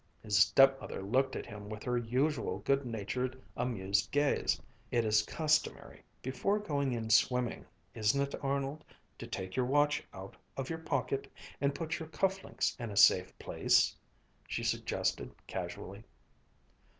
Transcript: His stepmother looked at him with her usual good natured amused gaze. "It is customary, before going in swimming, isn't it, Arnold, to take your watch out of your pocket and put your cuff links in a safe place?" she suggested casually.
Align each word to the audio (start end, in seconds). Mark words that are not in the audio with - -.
His 0.23 0.35
stepmother 0.39 1.03
looked 1.03 1.35
at 1.35 1.45
him 1.45 1.69
with 1.69 1.83
her 1.83 1.95
usual 1.95 2.57
good 2.65 2.87
natured 2.87 3.39
amused 3.55 4.09
gaze. 4.09 4.59
"It 4.89 5.05
is 5.05 5.21
customary, 5.21 6.01
before 6.23 6.57
going 6.57 6.91
in 6.91 7.11
swimming, 7.11 7.67
isn't 7.93 8.19
it, 8.33 8.43
Arnold, 8.43 8.83
to 9.19 9.27
take 9.27 9.55
your 9.55 9.67
watch 9.67 10.03
out 10.11 10.35
of 10.57 10.71
your 10.71 10.79
pocket 10.79 11.31
and 11.61 11.75
put 11.75 11.99
your 11.99 12.07
cuff 12.09 12.43
links 12.43 12.75
in 12.79 12.89
a 12.89 12.97
safe 12.97 13.37
place?" 13.37 13.95
she 14.47 14.63
suggested 14.63 15.35
casually. 15.45 16.03